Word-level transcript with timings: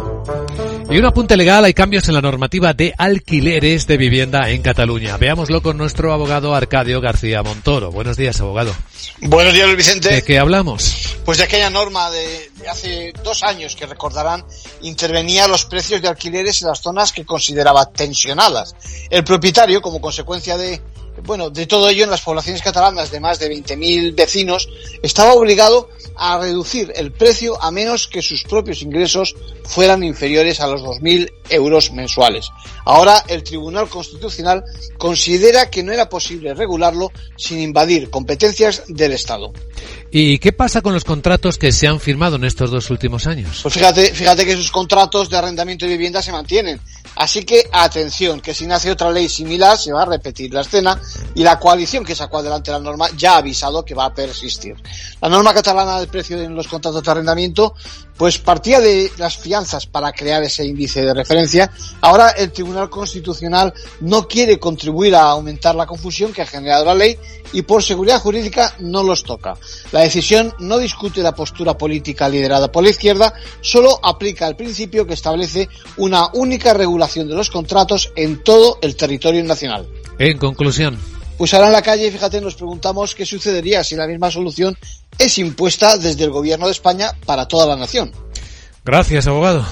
Thank 0.00 0.49
you. 0.49 0.49
Y 0.90 0.98
un 0.98 1.04
apunte 1.06 1.36
legal, 1.36 1.64
hay 1.64 1.72
cambios 1.72 2.08
en 2.08 2.14
la 2.14 2.20
normativa 2.20 2.74
de 2.74 2.92
alquileres 2.98 3.86
de 3.86 3.96
vivienda 3.96 4.50
en 4.50 4.60
Cataluña. 4.60 5.16
Veámoslo 5.18 5.62
con 5.62 5.78
nuestro 5.78 6.12
abogado 6.12 6.52
Arcadio 6.52 7.00
García 7.00 7.44
Montoro. 7.44 7.92
Buenos 7.92 8.16
días, 8.16 8.40
abogado. 8.40 8.74
Buenos 9.20 9.54
días, 9.54 9.66
Luis 9.66 9.76
Vicente. 9.76 10.08
¿De 10.08 10.24
qué 10.24 10.40
hablamos? 10.40 11.16
Pues 11.24 11.38
de 11.38 11.44
aquella 11.44 11.70
norma 11.70 12.10
de, 12.10 12.50
de 12.56 12.68
hace 12.68 13.12
dos 13.22 13.44
años 13.44 13.76
que 13.76 13.86
recordarán 13.86 14.44
intervenía 14.82 15.46
los 15.46 15.64
precios 15.64 16.02
de 16.02 16.08
alquileres 16.08 16.60
en 16.62 16.68
las 16.68 16.80
zonas 16.80 17.12
que 17.12 17.24
consideraba 17.24 17.92
tensionadas. 17.92 18.74
El 19.10 19.22
propietario, 19.22 19.80
como 19.80 20.00
consecuencia 20.00 20.56
de 20.56 20.80
bueno, 21.24 21.50
de 21.50 21.66
todo 21.66 21.88
ello 21.88 22.04
en 22.04 22.10
las 22.10 22.22
poblaciones 22.22 22.62
catalanas 22.62 23.10
de 23.10 23.20
más 23.20 23.38
de 23.38 23.50
20.000 23.50 24.14
vecinos, 24.14 24.68
estaba 25.02 25.34
obligado 25.34 25.88
a 26.16 26.38
reducir 26.38 26.92
el 26.96 27.12
precio 27.12 27.60
a 27.62 27.70
menos 27.70 28.08
que 28.08 28.22
sus 28.22 28.44
propios 28.44 28.82
ingresos 28.82 29.34
fueran 29.64 30.02
inferiores 30.02 30.60
a 30.60 30.66
los 30.66 30.79
2.000 30.80 31.32
euros 31.50 31.92
mensuales. 31.92 32.50
Ahora 32.84 33.24
el 33.28 33.42
Tribunal 33.42 33.88
Constitucional 33.88 34.64
considera 34.98 35.70
que 35.70 35.82
no 35.82 35.92
era 35.92 36.08
posible 36.08 36.54
regularlo 36.54 37.12
sin 37.36 37.60
invadir 37.60 38.10
competencias 38.10 38.84
del 38.88 39.12
Estado. 39.12 39.52
¿Y 40.10 40.38
qué 40.38 40.52
pasa 40.52 40.82
con 40.82 40.92
los 40.92 41.04
contratos 41.04 41.56
que 41.56 41.72
se 41.72 41.86
han 41.86 42.00
firmado 42.00 42.36
en 42.36 42.44
estos 42.44 42.70
dos 42.70 42.90
últimos 42.90 43.26
años? 43.26 43.60
Pues 43.62 43.74
fíjate, 43.74 44.12
fíjate 44.12 44.44
que 44.44 44.52
esos 44.52 44.70
contratos 44.70 45.30
de 45.30 45.36
arrendamiento 45.36 45.86
de 45.86 45.92
vivienda 45.92 46.20
se 46.20 46.32
mantienen. 46.32 46.80
Así 47.16 47.44
que 47.44 47.68
atención, 47.72 48.40
que 48.40 48.54
si 48.54 48.66
nace 48.66 48.90
otra 48.90 49.10
ley 49.10 49.28
similar 49.28 49.76
se 49.76 49.92
va 49.92 50.02
a 50.02 50.06
repetir 50.06 50.52
la 50.54 50.62
escena 50.62 51.00
y 51.34 51.42
la 51.42 51.58
coalición 51.58 52.04
que 52.04 52.14
sacó 52.14 52.38
adelante 52.38 52.70
la 52.70 52.78
norma 52.78 53.08
ya 53.16 53.34
ha 53.34 53.38
avisado 53.38 53.84
que 53.84 53.94
va 53.94 54.06
a 54.06 54.14
persistir. 54.14 54.76
La 55.20 55.28
norma 55.28 55.52
catalana 55.52 55.98
del 55.98 56.08
precio 56.08 56.40
en 56.40 56.54
los 56.54 56.68
contratos 56.68 57.02
de 57.02 57.10
arrendamiento 57.10 57.74
pues 58.20 58.38
partía 58.38 58.80
de 58.80 59.10
las 59.16 59.38
fianzas 59.38 59.86
para 59.86 60.12
crear 60.12 60.42
ese 60.42 60.66
índice 60.66 61.02
de 61.02 61.14
referencia. 61.14 61.70
Ahora 62.02 62.28
el 62.30 62.52
Tribunal 62.52 62.90
Constitucional 62.90 63.72
no 64.00 64.28
quiere 64.28 64.58
contribuir 64.58 65.14
a 65.14 65.22
aumentar 65.22 65.74
la 65.74 65.86
confusión 65.86 66.30
que 66.30 66.42
ha 66.42 66.46
generado 66.46 66.84
la 66.84 66.94
ley 66.94 67.18
y 67.54 67.62
por 67.62 67.82
seguridad 67.82 68.20
jurídica 68.20 68.74
no 68.78 69.02
los 69.02 69.24
toca. 69.24 69.56
La 69.92 70.00
decisión 70.00 70.54
no 70.58 70.76
discute 70.76 71.22
la 71.22 71.34
postura 71.34 71.78
política 71.78 72.28
liderada 72.28 72.70
por 72.70 72.84
la 72.84 72.90
izquierda, 72.90 73.32
solo 73.62 73.98
aplica 74.02 74.46
el 74.46 74.54
principio 74.54 75.06
que 75.06 75.14
establece 75.14 75.70
una 75.96 76.28
única 76.34 76.74
regulación 77.00 77.28
de 77.28 77.34
los 77.34 77.50
contratos 77.50 78.12
en 78.14 78.42
todo 78.42 78.78
el 78.82 78.94
territorio 78.94 79.42
nacional. 79.44 79.86
En 80.18 80.36
conclusión. 80.36 80.98
Pues 81.38 81.54
ahora 81.54 81.68
en 81.68 81.72
la 81.72 81.82
calle, 81.82 82.10
fíjate, 82.10 82.40
nos 82.40 82.54
preguntamos 82.54 83.14
qué 83.14 83.24
sucedería 83.24 83.82
si 83.82 83.96
la 83.96 84.06
misma 84.06 84.30
solución 84.30 84.76
es 85.18 85.38
impuesta 85.38 85.96
desde 85.96 86.24
el 86.24 86.30
gobierno 86.30 86.66
de 86.66 86.72
España 86.72 87.12
para 87.24 87.48
toda 87.48 87.66
la 87.66 87.76
nación. 87.76 88.12
Gracias, 88.84 89.26
abogado. 89.26 89.64